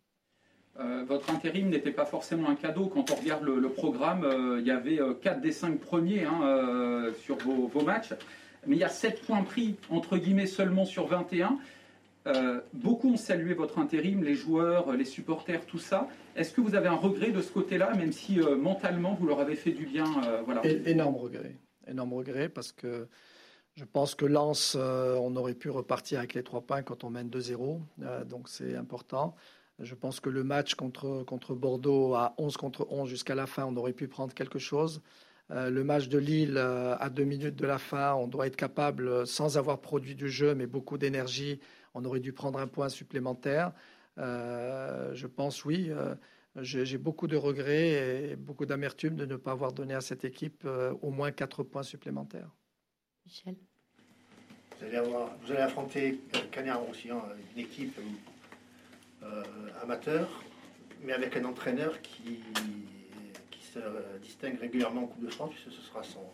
Euh, 0.80 1.04
votre 1.08 1.30
intérim 1.30 1.70
n'était 1.70 1.92
pas 1.92 2.06
forcément 2.06 2.50
un 2.50 2.56
cadeau. 2.56 2.88
Quand 2.88 3.12
on 3.12 3.16
regarde 3.16 3.44
le, 3.44 3.70
programme, 3.70 4.24
euh, 4.24 4.60
il 4.60 4.66
y 4.66 4.72
avait 4.72 5.00
4 5.22 5.42
des 5.42 5.52
5 5.52 5.80
premiers 5.80 6.26
hein, 6.26 6.42
euh, 6.44 7.14
sur 7.24 7.38
vos, 7.38 7.82
matchs. 7.82 8.14
Mais 8.66 8.76
il 8.76 8.80
y 8.80 8.84
a 8.84 8.90
7 8.90 9.22
points 9.22 9.44
pris, 9.44 9.76
entre 9.90 10.18
guillemets, 10.18 10.48
seulement 10.48 10.86
sur 10.86 11.08
21. 11.08 11.60
Euh, 12.26 12.62
beaucoup 12.74 13.12
ont 13.12 13.18
salué 13.18 13.54
votre 13.54 13.80
intérim, 13.80 14.24
les 14.24 14.36
joueurs, 14.36 14.94
les 14.94 15.06
supporters, 15.06 15.66
tout 15.66 15.80
ça. 15.80 16.08
Est-ce 16.36 16.54
que 16.54 16.62
vous 16.62 16.76
avez 16.76 16.88
un 16.88 16.96
regret 16.96 17.32
de 17.32 17.42
ce 17.42 17.52
côté-là, 17.52 17.94
même 17.96 18.12
si 18.12 18.40
euh, 18.40 18.56
mentalement 18.56 19.14
vous 19.14 19.28
leur 19.28 19.40
avez 19.40 19.56
fait 19.56 19.72
du 19.72 19.86
bien 19.86 20.06
euh, 20.26 20.42
voilà. 20.46 20.66
Énorme 20.66 21.16
regret. 21.16 21.58
Énorme 21.88 22.14
regret 22.14 22.48
parce 22.48 22.72
que 22.72 23.08
je 23.76 23.84
pense 23.84 24.16
que 24.16 24.26
Lens, 24.26 24.78
euh, 24.80 25.18
on 25.20 25.36
aurait 25.36 25.54
pu 25.54 25.70
repartir 25.70 26.20
avec 26.20 26.34
les 26.34 26.44
trois 26.44 26.62
points 26.62 26.82
quand 26.82 27.04
on 27.04 27.10
mène 27.10 27.30
2-0. 27.30 27.82
euh, 28.04 28.24
donc 28.24 28.48
c'est 28.48 28.76
important. 28.76 29.36
Je 29.80 29.96
pense 29.96 30.20
que 30.20 30.30
le 30.30 30.44
match 30.44 30.76
contre, 30.76 31.24
contre 31.24 31.56
Bordeaux 31.56 32.14
à 32.14 32.36
11 32.38 32.58
contre 32.58 32.88
11 32.90 33.10
jusqu'à 33.10 33.36
la 33.36 33.48
fin, 33.48 33.66
on 33.66 33.76
aurait 33.76 33.94
pu 33.94 34.08
prendre 34.08 34.34
quelque 34.34 34.60
chose. 34.60 35.02
Euh, 35.52 35.70
le 35.70 35.84
match 35.84 36.08
de 36.08 36.18
Lille 36.18 36.58
euh, 36.58 36.96
à 36.98 37.10
deux 37.10 37.26
minutes 37.26 37.56
de 37.56 37.66
la 37.66 37.78
fin, 37.78 38.14
on 38.14 38.28
doit 38.28 38.48
être 38.48 38.56
capable, 38.56 39.08
euh, 39.08 39.26
sans 39.26 39.58
avoir 39.58 39.82
produit 39.82 40.16
du 40.16 40.30
jeu, 40.30 40.56
mais 40.56 40.68
beaucoup 40.68 40.98
d'énergie, 40.98 41.60
on 41.94 42.06
aurait 42.06 42.22
dû 42.22 42.34
prendre 42.34 42.60
un 42.60 42.68
point 42.68 42.90
supplémentaire. 42.90 43.74
Euh, 44.20 45.14
je 45.14 45.28
pense, 45.28 45.66
oui, 45.66 45.92
euh, 45.92 46.16
j'ai 46.62 46.98
beaucoup 46.98 47.28
de 47.28 47.36
regrets 47.36 48.32
et 48.32 48.36
beaucoup 48.36 48.66
d'amertume 48.66 49.16
de 49.16 49.26
ne 49.26 49.36
pas 49.36 49.52
avoir 49.52 49.74
donné 49.74 49.96
à 49.96 50.02
cette 50.02 50.24
équipe 50.24 50.64
euh, 50.66 50.94
au 51.02 51.10
moins 51.10 51.32
quatre 51.32 51.64
points 51.64 51.84
supplémentaires. 51.84 52.50
Michel? 53.26 53.56
Vous 54.78 54.86
allez, 54.86 54.98
avoir, 54.98 55.36
vous 55.42 55.52
allez 55.52 55.62
affronter 55.62 56.20
euh, 56.36 56.40
Canet 56.52 56.76
aussi, 56.90 57.10
hein, 57.10 57.22
une 57.56 57.62
équipe 57.62 57.98
amateur, 59.82 60.28
mais 61.02 61.14
avec 61.14 61.36
un 61.38 61.46
entraîneur 61.46 62.02
qui, 62.02 62.40
qui 63.52 63.64
se 63.64 63.80
euh, 63.80 64.18
distingue 64.22 64.60
régulièrement 64.60 65.04
en 65.04 65.08
Coupe 65.08 65.26
de 65.26 65.32
France, 65.32 65.52
puisque 65.52 65.72
ce 65.72 65.82
sera 65.82 66.04
son 66.04 66.26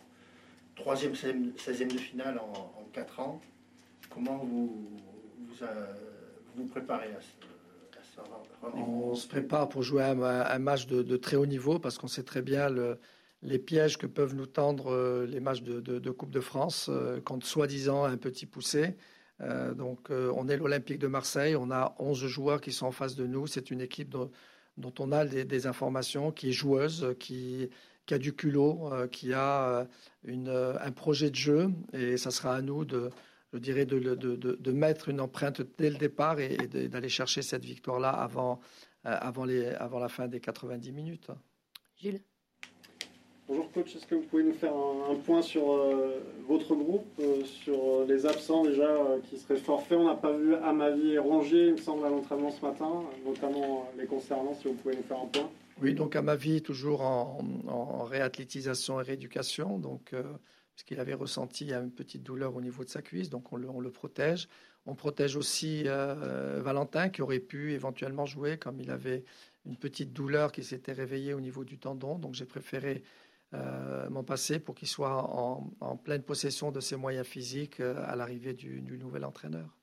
troisième 0.76 1.12
16e 1.12 1.92
de 1.92 1.98
finale 1.98 2.38
en, 2.38 2.52
en 2.80 2.84
4 2.92 3.20
ans. 3.20 3.40
Comment 4.08 4.38
vous 4.38 4.88
vous, 5.38 5.64
euh, 5.64 6.66
préparez 6.70 7.08
à 7.08 7.20
ce, 7.20 8.20
On 8.74 9.14
se 9.14 9.26
prépare 9.26 9.68
pour 9.68 9.82
jouer 9.82 10.04
un, 10.04 10.20
un 10.22 10.58
match 10.58 10.86
de, 10.86 11.16
très 11.16 11.36
haut 11.36 11.46
niveau 11.46 11.78
parce 11.78 11.98
qu'on 11.98 12.08
sait 12.08 12.22
très 12.22 12.42
bien 12.42 12.68
le, 12.68 12.98
les 13.42 13.58
pièges 13.58 13.96
que 13.96 14.06
peuvent 14.06 14.34
nous 14.34 14.46
tendre 14.46 14.92
euh, 14.92 15.26
les 15.26 15.40
matchs 15.40 15.62
de, 15.62 16.10
Coupe 16.10 16.30
de 16.30 16.40
France 16.40 16.88
euh, 16.90 17.20
quand 17.22 17.42
soi-disant 17.42 18.04
un 18.04 18.16
petit 18.16 18.46
poussé. 18.46 18.96
Euh, 19.40 19.74
donc 19.74 20.10
euh, 20.10 20.32
on 20.36 20.48
est 20.48 20.56
l'Olympique 20.56 20.98
de 20.98 21.06
Marseille, 21.06 21.56
on 21.56 21.70
a 21.70 21.94
11 21.98 22.26
joueurs 22.26 22.60
qui 22.60 22.72
sont 22.72 22.86
en 22.86 22.92
face 22.92 23.16
de 23.16 23.26
nous, 23.26 23.46
c'est 23.46 23.70
une 23.70 23.80
équipe 23.80 24.10
dont, 24.10 24.30
on 24.98 25.12
a 25.12 25.24
des, 25.24 25.66
informations, 25.66 26.30
qui 26.30 26.50
est 26.50 26.52
joueuse, 26.52 27.14
qui, 27.18 27.70
a 28.10 28.18
du 28.18 28.34
culot, 28.34 28.92
euh, 28.92 29.06
qui 29.06 29.32
a 29.32 29.86
un 30.26 30.92
projet 30.92 31.30
de 31.30 31.36
jeu. 31.36 31.70
Et 31.92 32.16
ça 32.16 32.30
sera 32.30 32.56
à 32.56 32.62
nous 32.62 32.84
de, 32.84 33.10
je 33.52 33.58
dirais, 33.58 33.86
de, 33.86 34.72
mettre 34.72 35.08
une 35.08 35.20
empreinte 35.20 35.62
dès 35.78 35.90
le 35.90 35.96
départ 35.96 36.38
et, 36.40 36.56
d'aller 36.66 37.08
chercher 37.08 37.42
cette 37.42 37.64
victoire-là 37.64 38.10
avant, 38.10 38.60
avant 39.04 39.44
la 39.44 40.08
fin 40.08 40.28
des 40.28 40.40
90 40.40 40.92
minutes. 40.92 41.30
Gilles? 41.96 42.22
Bonjour 43.50 43.72
coach, 43.72 43.96
est-ce 43.96 44.06
que 44.06 44.14
vous 44.14 44.22
pouvez 44.22 44.44
nous 44.44 44.52
faire 44.52 44.72
un, 44.72 45.16
point 45.16 45.42
sur 45.42 45.72
euh, 45.72 46.20
votre 46.46 46.72
groupe, 46.76 47.08
euh, 47.18 47.44
sur 47.44 48.04
les 48.06 48.24
absents 48.24 48.62
déjà 48.62 48.84
euh, 48.84 49.18
qui 49.28 49.38
seraient 49.38 49.56
forfaits? 49.56 49.98
On 49.98 50.04
n'a 50.04 50.14
pas 50.14 50.30
vu 50.30 50.54
Amavi 50.54 51.14
et 51.14 51.18
Rongier, 51.18 51.66
il 51.66 51.72
me 51.72 51.76
semble, 51.76 52.06
à 52.06 52.10
l'entraînement 52.10 52.52
ce 52.52 52.64
matin, 52.64 53.02
notamment 53.26 53.90
les 53.98 54.06
concernant, 54.06 54.54
si 54.54 54.68
vous 54.68 54.74
pouvez 54.74 54.94
nous 54.94 55.02
faire 55.02 55.18
un 55.18 55.26
point. 55.26 55.50
Oui, 55.82 55.94
donc 55.94 56.14
Amavi 56.14 56.62
toujours 56.62 57.02
en, 57.02 57.40
en 57.66 58.04
réathlétisation 58.04 59.00
et 59.00 59.02
rééducation, 59.02 59.80
donc 59.80 60.12
euh, 60.12 60.22
puisqu'il 60.76 61.00
avait 61.00 61.14
ressenti 61.14 61.72
une 61.72 61.90
petite 61.90 62.22
douleur 62.22 62.54
au 62.54 62.60
niveau 62.60 62.84
de 62.84 62.88
sa 62.88 63.02
cuisse, 63.02 63.30
donc 63.30 63.52
on 63.52 63.56
le, 63.56 63.90
protège. 63.90 64.48
On 64.86 64.94
protège 64.94 65.34
aussi 65.34 65.82
euh, 65.86 66.60
Valentin 66.62 67.08
qui 67.08 67.20
aurait 67.20 67.40
pu 67.40 67.72
éventuellement 67.72 68.26
jouer 68.26 68.58
comme 68.58 68.80
il 68.80 68.92
avait 68.92 69.24
une 69.66 69.76
petite 69.76 70.12
douleur 70.12 70.52
qui 70.52 70.62
s'était 70.62 70.92
réveillée 70.92 71.34
au 71.34 71.40
niveau 71.40 71.64
du 71.64 71.78
tendon, 71.78 72.16
donc 72.16 72.34
j'ai 72.34 72.46
préféré 72.46 73.02
euh, 73.02 73.29
m'en 73.52 74.22
passer 74.22 74.58
pour 74.60 74.74
qu'il 74.74 74.88
soit 74.88 75.12
en, 75.12 75.70
en, 75.80 75.96
pleine 75.96 76.22
possession 76.22 76.70
de 76.70 76.80
ses 76.80 76.96
moyens 76.96 77.26
physiques 77.26 77.80
euh, 77.80 78.02
à 78.06 78.16
l'arrivée 78.16 78.54
du, 78.54 78.80
du, 78.80 78.98
nouvel 78.98 79.24
entraîneur. 79.24 79.76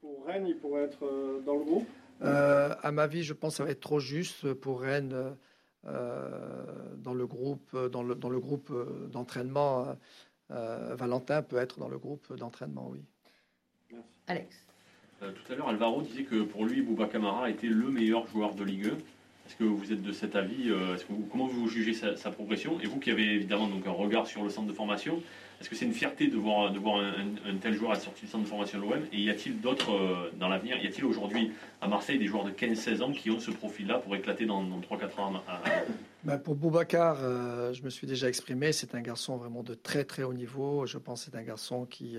Pour 0.00 0.26
Rennes, 0.26 0.46
il 0.46 0.58
pourrait 0.58 0.82
être 0.82 1.04
euh, 1.04 1.40
dans 1.40 1.56
le 1.56 1.64
groupe? 1.64 1.86
Euh, 2.22 2.74
À 2.82 2.92
ma 2.92 3.06
vie, 3.06 3.22
je 3.22 3.32
pense 3.32 3.54
que 3.54 3.56
ça 3.58 3.64
va 3.64 3.70
être 3.70 3.80
trop 3.80 4.00
juste 4.00 4.52
pour 4.52 4.82
Rennes 4.82 5.36
euh, 5.86 6.94
dans 6.98 7.14
le 7.14 7.26
groupe, 7.26 7.76
dans 7.76 8.02
le, 8.02 8.14
dans 8.14 8.30
le 8.30 8.40
groupe 8.40 8.72
d'entraînement. 9.10 9.96
Euh, 10.50 10.94
Valentin 10.94 11.42
peut 11.42 11.56
être 11.56 11.78
dans 11.78 11.88
le 11.88 11.98
groupe 11.98 12.34
d'entraînement, 12.36 12.88
oui. 12.90 13.02
Merci. 13.90 14.08
Alex. 14.26 14.66
tout 15.20 15.52
à 15.52 15.56
l'heure, 15.56 15.68
Alvaro 15.68 16.02
disait 16.02 16.24
que 16.24 16.42
pour 16.42 16.66
lui, 16.66 16.82
Bouba 16.82 17.06
Camara 17.08 17.48
était 17.50 17.66
le 17.66 17.90
meilleur 17.90 18.26
joueur 18.26 18.54
de 18.54 18.64
Ligue 18.64 18.86
1. 18.86 18.90
Est-ce 19.46 19.56
que 19.56 19.64
vous 19.64 19.92
êtes 19.92 20.02
de 20.02 20.12
cet 20.12 20.36
avis 20.36 20.70
euh, 20.70 20.96
vous, 21.10 21.26
Comment 21.30 21.46
vous 21.46 21.68
jugez 21.68 21.92
sa, 21.92 22.30
progression? 22.30 22.80
Et 22.80 22.86
vous 22.86 22.98
qui 22.98 23.10
avez 23.10 23.34
évidemment 23.34 23.68
donc 23.68 23.86
un 23.86 23.92
regard 23.92 24.26
sur 24.26 24.42
le 24.42 24.50
centre 24.50 24.66
de 24.66 24.72
formation, 24.72 25.22
est-ce 25.60 25.68
que 25.68 25.76
c'est 25.76 25.84
une 25.84 25.92
fierté 25.92 26.28
de 26.28 26.36
voir, 26.36 26.72
de 26.72 26.78
voir 26.78 27.00
un, 27.00 27.56
tel 27.60 27.74
joueur 27.74 27.92
à 27.92 27.94
la 27.94 28.00
sortie 28.00 28.24
du 28.24 28.30
centre 28.30 28.44
de 28.44 28.48
formation 28.48 28.78
de 28.78 28.84
l'OM 28.84 29.00
Et 29.12 29.20
y 29.20 29.30
a-t-il 29.30 29.60
d'autres 29.60 29.92
euh, 29.92 30.30
dans 30.38 30.48
l'avenir 30.48 30.76
Y 30.82 30.86
a-t-il 30.86 31.04
aujourd'hui 31.04 31.52
à 31.80 31.88
Marseille 31.88 32.18
des 32.18 32.26
joueurs 32.26 32.44
de 32.44 32.50
15-16 32.50 33.02
ans 33.02 33.12
qui 33.12 33.30
ont 33.30 33.38
ce 33.38 33.50
profil-là 33.50 33.98
pour 33.98 34.16
éclater 34.16 34.46
dans, 34.46 34.62
dans 34.62 34.80
3-4 34.80 35.20
ans 35.20 35.42
à. 35.46 35.62
Ben 36.24 36.38
pour 36.38 36.54
Boubacar, 36.54 37.18
euh, 37.20 37.74
je 37.74 37.82
me 37.82 37.90
suis 37.90 38.06
déjà 38.06 38.28
exprimé, 38.28 38.72
c'est 38.72 38.94
un 38.94 39.02
garçon 39.02 39.36
vraiment 39.36 39.62
de 39.62 39.74
très 39.74 40.04
très 40.04 40.22
haut 40.22 40.32
niveau. 40.32 40.86
Je 40.86 40.96
pense 40.96 41.24
que 41.24 41.30
c'est 41.30 41.36
un 41.36 41.42
garçon 41.42 41.84
qui, 41.84 42.16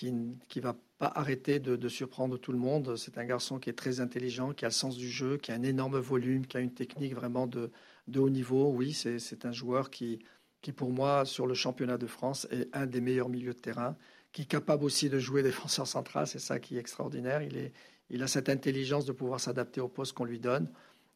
qui 0.00 0.12
ne 0.60 0.62
va 0.62 0.76
pas 0.98 1.12
arrêter 1.14 1.60
de, 1.60 1.88
surprendre 1.88 2.38
tout 2.38 2.52
le 2.52 2.58
monde. 2.58 2.96
C'est 2.96 3.18
un 3.18 3.24
garçon 3.24 3.58
qui 3.58 3.70
est 3.70 3.74
très 3.74 4.00
intelligent, 4.00 4.52
qui 4.52 4.64
a 4.64 4.68
le 4.68 4.72
sens 4.72 4.96
du 4.96 5.10
jeu, 5.10 5.36
qui 5.36 5.52
a 5.52 5.54
un 5.54 5.62
énorme 5.62 5.98
volume, 5.98 6.46
qui 6.46 6.56
a 6.56 6.60
une 6.60 6.72
technique 6.72 7.14
vraiment 7.14 7.46
de, 7.46 7.70
haut 8.16 8.30
niveau. 8.30 8.70
Oui, 8.70 8.92
c'est 8.92 9.44
un 9.44 9.52
joueur 9.52 9.90
qui, 9.90 10.18
pour 10.76 10.90
moi, 10.90 11.24
sur 11.24 11.46
le 11.46 11.54
championnat 11.54 11.98
de 11.98 12.06
France, 12.06 12.46
est 12.50 12.68
un 12.74 12.86
des 12.86 13.00
meilleurs 13.00 13.28
milieux 13.28 13.54
de 13.54 13.58
terrain, 13.58 13.96
qui 14.32 14.42
est 14.42 14.46
capable 14.46 14.84
aussi 14.84 15.08
de 15.08 15.18
jouer 15.18 15.42
défenseur 15.44 15.86
central. 15.86 16.26
C'est 16.26 16.38
ça 16.38 16.58
qui 16.58 16.76
est 16.76 16.80
extraordinaire. 16.80 17.42
Il 18.10 18.22
a 18.22 18.26
cette 18.26 18.48
intelligence 18.48 19.04
de 19.04 19.12
pouvoir 19.12 19.40
s'adapter 19.40 19.80
au 19.80 19.88
poste 19.88 20.12
qu'on 20.12 20.24
lui 20.24 20.40
donne. 20.40 20.70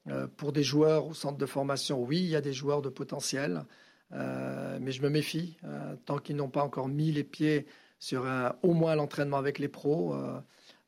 Euh, 0.09 0.27
pour 0.27 0.53
des 0.53 0.63
joueurs 0.63 1.07
au 1.07 1.15
centre 1.15 1.39
de 1.39 1.47
formation, 1.47 2.03
oui, 2.03 2.19
il 2.19 2.29
y 2.29 2.37
a 2.37 2.43
des 2.43 2.53
joueurs 2.53 2.83
de 2.83 2.91
potentiel, 2.91 3.65
euh, 4.13 4.79
mais 4.81 4.93
je 4.93 5.03
me 5.03 5.09
méfie. 5.09 5.57
Euh, 5.65 5.97
tant 6.05 6.19
qu'ils 6.19 6.37
n'ont 6.37 6.51
pas 6.51 6.63
encore 6.63 6.89
mis 6.89 7.11
les 7.11 7.25
pieds 7.25 7.67
sur 8.05 8.27
au 8.63 8.75
moins 8.75 8.95
l'entraînement 8.97 9.39
avec 9.39 9.59
les 9.59 9.69
pros. 9.69 10.15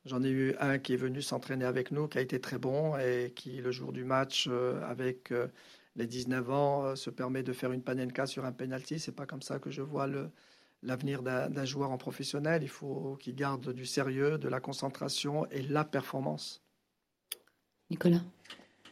J'en 0.04 0.22
ai 0.22 0.28
eu 0.28 0.54
un 0.60 0.78
qui 0.78 0.92
est 0.92 0.98
venu 0.98 1.22
s'entraîner 1.22 1.64
avec 1.64 1.90
nous, 1.90 2.08
qui 2.08 2.18
a 2.18 2.20
été 2.20 2.38
très 2.40 2.58
bon 2.58 2.94
et 2.98 3.32
qui, 3.34 3.56
le 3.62 3.72
jour 3.72 3.92
du 3.92 4.04
match, 4.04 4.50
avec 4.82 5.32
les 5.96 6.06
19 6.06 6.50
ans, 6.50 6.94
se 6.94 7.08
permet 7.08 7.42
de 7.42 7.54
faire 7.54 7.72
une 7.72 7.82
panenka 7.82 8.26
sur 8.26 8.44
un 8.44 8.52
penalty. 8.52 8.98
C'est 8.98 9.16
pas 9.16 9.24
comme 9.24 9.40
ça 9.40 9.58
que 9.58 9.70
je 9.70 9.80
vois 9.80 10.06
l'avenir 10.82 11.22
d'un 11.22 11.64
joueur 11.64 11.90
en 11.90 11.96
professionnel. 11.96 12.62
Il 12.62 12.68
faut 12.68 13.16
qu'il 13.18 13.34
garde 13.34 13.72
du 13.72 13.86
sérieux, 13.86 14.36
de 14.36 14.48
la 14.48 14.60
concentration 14.60 15.46
et 15.50 15.62
la 15.62 15.84
performance. 15.84 16.62
Nicolas? 17.88 18.20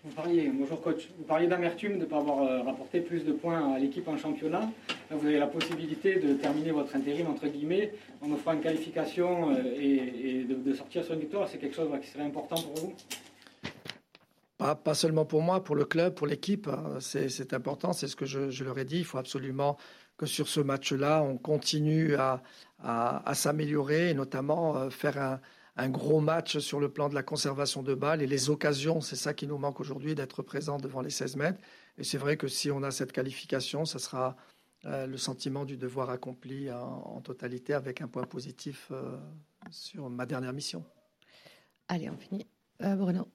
Vous 0.04 0.10
parliez, 0.10 0.50
bonjour 0.52 0.82
coach, 0.82 1.08
vous 1.16 1.24
parliez 1.24 1.46
d'amertume 1.46 1.94
de 1.94 2.00
ne 2.00 2.04
pas 2.04 2.18
avoir 2.18 2.42
euh, 2.42 2.62
rapporté 2.62 3.00
plus 3.00 3.24
de 3.24 3.32
points 3.32 3.72
à 3.72 3.78
l'équipe 3.78 4.06
en 4.06 4.18
championnat. 4.18 4.70
vous 5.10 5.26
avez 5.26 5.38
la 5.38 5.46
possibilité 5.46 6.16
de 6.16 6.34
terminer 6.34 6.72
votre 6.72 6.94
intérim, 6.94 7.26
entre 7.26 7.48
guillemets, 7.48 7.94
en 8.20 8.30
offrant 8.30 8.52
une 8.52 8.60
qualification 8.60 9.50
euh, 9.50 9.80
et, 9.80 10.44
de, 10.44 10.74
sortir 10.74 11.04
sur 11.04 11.14
une 11.14 11.20
victoire. 11.20 11.48
C'est 11.48 11.56
quelque 11.56 11.74
chose 11.74 11.88
qui 12.02 12.08
serait 12.08 12.24
important 12.24 12.56
pour 12.56 12.74
vous? 12.74 12.94
Pas, 14.58 14.94
seulement 14.94 15.24
pour 15.24 15.40
moi, 15.40 15.64
pour 15.64 15.74
le 15.74 15.86
club, 15.86 16.14
pour 16.14 16.26
l'équipe. 16.26 16.68
Hein. 16.68 16.98
C'est 17.00 17.54
important, 17.54 17.92
c'est 17.92 18.06
ce 18.06 18.16
que 18.16 18.26
je, 18.26 18.64
leur 18.64 18.78
ai 18.78 18.84
dit. 18.84 18.98
Il 18.98 19.04
faut 19.04 19.18
absolument 19.18 19.78
que 20.16 20.26
sur 20.26 20.48
ce 20.48 20.60
match-là, 20.60 21.22
on 21.22 21.38
continue 21.38 22.14
à, 22.14 22.42
à 22.82 23.34
s'améliorer 23.34 24.10
et 24.10 24.14
notamment 24.14 24.76
euh, 24.76 24.90
faire 24.90 25.18
un 25.18 25.40
un 25.76 25.88
gros 25.88 26.20
match 26.20 26.58
sur 26.58 26.78
le 26.78 26.88
plan 26.88 27.08
de 27.08 27.14
la 27.14 27.22
conservation 27.22 27.82
de 27.82 27.94
balles 27.94 28.22
et 28.22 28.26
les 28.26 28.50
occasions. 28.50 29.00
C'est 29.00 29.16
ça 29.16 29.34
qui 29.34 29.46
nous 29.46 29.58
manque 29.58 29.80
aujourd'hui, 29.80 30.14
d'être 30.14 30.42
présent 30.42 30.78
devant 30.78 31.00
les 31.00 31.10
16 31.10 31.36
mètres. 31.36 31.60
Et 31.98 32.04
c'est 32.04 32.18
vrai 32.18 32.36
que 32.36 32.48
si 32.48 32.70
on 32.70 32.82
a 32.82 32.90
cette 32.90 33.12
qualification, 33.12 33.84
ça 33.84 33.98
sera 33.98 34.36
euh, 34.86 35.06
le 35.06 35.16
sentiment 35.16 35.64
du 35.64 35.76
devoir 35.76 36.10
accompli 36.10 36.70
en, 36.70 37.20
totalité 37.22 37.74
avec 37.74 38.00
un 38.00 38.08
point 38.08 38.24
positif 38.24 38.88
euh, 38.90 39.16
sur 39.70 40.10
ma 40.10 40.26
dernière 40.26 40.52
mission. 40.52 40.84
Allez, 41.88 42.08
on 42.10 42.16
finit. 42.16 42.46
Euh, 42.82 42.94
Bruno. 42.94 43.28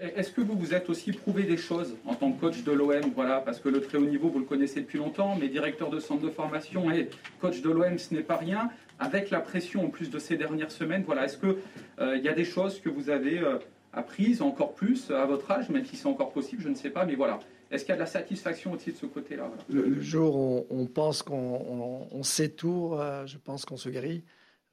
Est-ce 0.00 0.30
que 0.30 0.40
vous 0.40 0.56
vous 0.56 0.72
êtes 0.72 0.88
aussi 0.88 1.12
prouvé 1.12 1.42
des 1.42 1.58
choses 1.58 1.96
en 2.06 2.14
tant 2.14 2.32
que 2.32 2.40
coach 2.40 2.62
de 2.62 2.72
l'OM 2.72 3.12
Voilà, 3.14 3.40
parce 3.40 3.60
que 3.60 3.68
le 3.68 3.82
très 3.82 3.98
haut 3.98 4.06
niveau, 4.06 4.30
vous 4.30 4.38
le 4.38 4.44
connaissez 4.46 4.80
depuis 4.80 4.98
longtemps, 4.98 5.36
mais 5.36 5.48
directeur 5.48 5.90
de 5.90 6.00
centre 6.00 6.22
de 6.22 6.30
formation 6.30 6.90
et 6.90 7.10
coach 7.40 7.60
de 7.60 7.70
l'OM, 7.70 7.98
ce 7.98 8.14
n'est 8.14 8.22
pas 8.22 8.36
rien 8.36 8.70
avec 8.98 9.30
la 9.30 9.40
pression 9.40 9.84
en 9.84 9.90
plus 9.90 10.10
de 10.10 10.18
ces 10.18 10.36
dernières 10.36 10.70
semaines, 10.70 11.02
voilà, 11.04 11.24
est-ce 11.24 11.38
qu'il 11.38 11.56
euh, 12.00 12.16
y 12.16 12.28
a 12.28 12.32
des 12.32 12.44
choses 12.44 12.80
que 12.80 12.88
vous 12.88 13.10
avez 13.10 13.38
euh, 13.38 13.58
apprises 13.92 14.42
encore 14.42 14.74
plus 14.74 15.10
à 15.10 15.24
votre 15.26 15.50
âge, 15.50 15.68
même 15.68 15.84
si 15.84 15.96
c'est 15.96 16.06
encore 16.06 16.32
possible, 16.32 16.62
je 16.62 16.68
ne 16.68 16.74
sais 16.74 16.90
pas, 16.90 17.04
mais 17.04 17.14
voilà. 17.14 17.40
Est-ce 17.70 17.84
qu'il 17.84 17.90
y 17.90 17.92
a 17.92 17.96
de 17.96 18.00
la 18.00 18.06
satisfaction 18.06 18.72
aussi 18.72 18.92
de 18.92 18.96
ce 18.96 19.06
côté-là 19.06 19.50
le, 19.68 20.00
jour 20.00 20.36
où 20.36 20.66
on, 20.70 20.86
pense 20.86 21.22
qu'on 21.22 22.22
sait 22.22 22.50
tout, 22.50 22.92
euh, 22.94 23.26
je 23.26 23.38
pense 23.38 23.64
qu'on 23.64 23.76
se 23.76 23.88
guérit. 23.88 24.24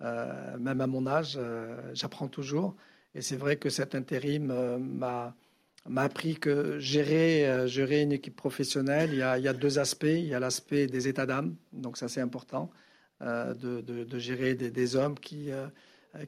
même 0.02 0.82
à 0.82 0.88
mon 0.88 1.08
âge, 1.08 1.40
j'apprends 1.94 2.28
toujours. 2.28 2.76
Et 3.16 3.22
c'est 3.22 3.38
vrai 3.38 3.56
que 3.56 3.70
cet 3.70 3.96
intérim 3.96 4.54
m'a 4.78 5.36
m'a 5.90 6.04
appris 6.04 6.36
que 6.36 6.78
gérer, 6.78 7.68
gérer 7.68 8.02
une 8.02 8.12
équipe 8.12 8.36
professionnelle, 8.36 9.10
il 9.14 9.18
y 9.18 9.48
a 9.48 9.54
deux 9.54 9.80
aspects. 9.80 10.04
Il 10.06 10.28
y 10.28 10.36
a 10.36 10.40
l'aspect 10.40 10.86
des 10.86 11.08
états 11.08 11.26
d'âme, 11.26 11.56
donc 11.74 11.98
ça 11.98 12.08
c'est 12.08 12.22
important. 12.22 12.70
Euh, 13.24 13.54
de, 13.54 14.18
gérer 14.18 14.56
des, 14.56 14.96
hommes 14.96 15.20
qui, 15.20 15.52
euh, 15.52 15.68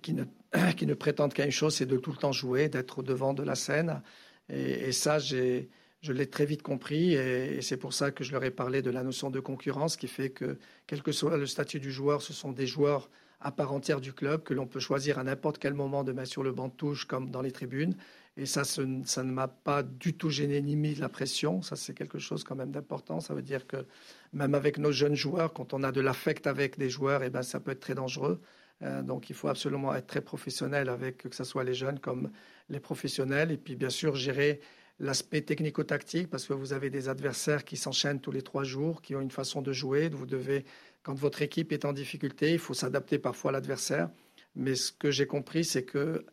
qui, 0.04 0.14
ne, 0.14 0.26
qui 0.78 0.86
ne 0.86 0.94
prétendent 0.94 1.34
qu'à 1.34 1.46
une 1.46 1.52
chose, 1.52 1.76
c'est 1.76 1.88
de 1.88 1.98
tout 1.98 2.12
le 2.12 2.18
temps 2.18 2.32
jouer, 2.32 2.70
d'être 2.70 3.00
au 3.00 3.02
devant 3.02 3.34
de 3.34 3.42
la 3.42 3.56
scène. 3.56 4.02
Et, 4.50 4.92
ça, 4.92 5.18
je 5.18 5.66
l'ai 6.08 6.28
très 6.28 6.46
vite 6.46 6.62
compris 6.62 7.14
et, 7.14 7.62
c'est 7.62 7.78
pour 7.78 7.94
ça 7.94 8.12
que 8.12 8.24
je 8.24 8.32
leur 8.32 8.44
ai 8.44 8.52
parlé 8.52 8.84
de 8.84 8.92
la 8.92 9.02
notion 9.02 9.32
de 9.32 9.40
concurrence 9.40 9.98
qui 9.98 10.08
fait 10.08 10.30
que, 10.30 10.60
quel 10.86 11.02
que 11.02 11.12
soit 11.12 11.36
le 11.38 11.48
statut 11.48 11.80
du 11.80 11.92
joueur, 11.92 12.22
ce 12.22 12.34
sont 12.34 12.52
des 12.52 12.68
joueurs 12.68 13.10
à 13.40 13.52
part 13.52 13.74
entière 13.74 14.00
du 14.00 14.14
club 14.14 14.44
que 14.44 14.54
l'on 14.54 14.68
peut 14.68 14.80
choisir 14.80 15.18
à 15.18 15.24
n'importe 15.24 15.58
quel 15.58 15.74
moment 15.74 16.04
de 16.04 16.12
mettre 16.12 16.30
sur 16.30 16.44
le 16.44 16.52
banc 16.52 16.68
de 16.68 16.74
touche 16.74 17.06
comme 17.06 17.32
dans 17.32 17.42
les 17.42 17.52
tribunes. 17.52 17.96
Et 18.36 18.48
ça, 18.48 18.64
ça 18.64 18.84
ne 18.84 19.32
m'a 19.32 19.48
pas 19.48 19.84
du 19.84 20.16
tout 20.16 20.30
gêné 20.30 20.60
ni 20.62 20.76
mis 20.76 20.96
de 20.96 21.02
la 21.02 21.10
pression. 21.10 21.62
Ça, 21.62 21.76
c'est 21.76 21.94
quelque 21.94 22.18
chose 22.18 22.44
quand 22.44 22.56
même 22.56 22.72
d'important. 22.72 23.20
Ça 23.20 23.36
veut 23.36 23.44
dire 23.44 23.68
que 23.68 23.86
même 24.34 24.56
avec 24.56 24.80
nos 24.80 24.92
jeunes 24.92 25.16
joueurs, 25.16 25.54
quand 25.54 25.74
on 25.74 25.84
a 25.84 25.92
de 25.92 26.02
l'affect 26.02 26.48
avec 26.48 26.80
des 26.80 26.90
joueurs, 26.90 27.24
eh 27.24 27.30
ben, 27.30 27.44
ça 27.44 27.60
peut 27.60 27.72
être 27.72 27.80
très 27.80 27.94
dangereux. 27.94 28.42
Euh, 28.82 29.04
donc, 29.04 29.30
il 29.30 29.36
faut 29.36 29.50
absolument 29.50 29.94
être 29.94 30.08
très 30.08 30.22
professionnel 30.22 30.90
avec 30.90 31.18
que 31.30 31.36
ce 31.36 31.44
soit 31.44 31.64
les 31.64 31.76
jeunes 31.76 32.00
comme 32.00 32.32
les 32.70 32.80
professionnels. 32.80 33.52
Et 33.52 33.58
puis, 33.58 33.76
bien 33.76 33.92
sûr, 33.92 34.16
gérer 34.16 34.62
l'aspect 35.00 35.42
technico-tactique 35.42 36.30
parce 36.30 36.48
que 36.48 36.54
vous 36.54 36.74
avez 36.74 36.90
des 36.90 37.10
adversaires 37.10 37.64
qui 37.66 37.78
s'enchaînent 37.78 38.20
tous 38.20 38.32
les 38.32 38.42
trois 38.42 38.64
jours, 38.64 39.02
qui 39.04 39.16
ont 39.16 39.22
une 39.22 39.32
façon 39.32 39.62
de 39.62 39.74
jouer. 39.74 40.10
Vous 40.10 40.26
devez, 40.26 40.66
quand 41.04 41.14
votre 41.14 41.44
équipe 41.44 41.72
est 41.72 41.86
en 41.86 41.94
difficulté, 41.94 42.52
il 42.52 42.60
faut 42.60 42.74
s'adapter 42.74 43.20
parfois 43.20 43.52
à 43.52 43.54
l'adversaire. 43.54 44.10
Mais 44.56 44.74
ce 44.74 44.92
que 44.92 45.12
j'ai 45.12 45.28
compris, 45.28 45.66
c'est 45.66 45.84
que 45.84 46.26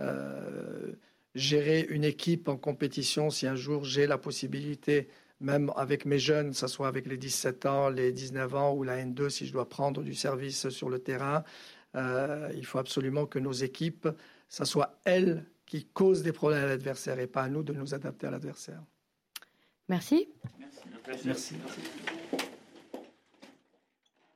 euh, 0.00 0.92
gérer 1.38 1.86
une 1.88 2.04
équipe 2.04 2.48
en 2.48 2.56
compétition, 2.56 3.30
si 3.30 3.46
un 3.46 3.54
jour 3.54 3.84
j'ai 3.84 4.06
la 4.06 4.18
possibilité, 4.18 5.08
même 5.40 5.72
avec 5.76 6.04
mes 6.04 6.18
jeunes, 6.18 6.50
que 6.50 6.56
ce 6.56 6.66
soit 6.66 6.88
avec 6.88 7.06
les 7.06 7.16
17 7.16 7.66
ans, 7.66 7.88
les 7.88 8.12
19 8.12 8.54
ans 8.54 8.74
ou 8.74 8.82
la 8.82 9.02
N2, 9.04 9.28
si 9.28 9.46
je 9.46 9.52
dois 9.52 9.68
prendre 9.68 10.02
du 10.02 10.14
service 10.14 10.68
sur 10.68 10.88
le 10.90 10.98
terrain, 10.98 11.44
euh, 11.94 12.50
il 12.54 12.66
faut 12.66 12.78
absolument 12.78 13.26
que 13.26 13.38
nos 13.38 13.52
équipes, 13.52 14.08
ce 14.48 14.64
soit 14.64 14.98
elles 15.04 15.44
qui 15.64 15.84
causent 15.84 16.22
des 16.22 16.32
problèmes 16.32 16.64
à 16.64 16.66
l'adversaire 16.66 17.18
et 17.18 17.26
pas 17.26 17.42
à 17.42 17.48
nous 17.48 17.62
de 17.62 17.72
nous 17.72 17.94
adapter 17.94 18.26
à 18.26 18.30
l'adversaire. 18.30 18.82
Merci. 19.88 20.28
Merci. 21.04 21.24
Merci. 21.24 21.54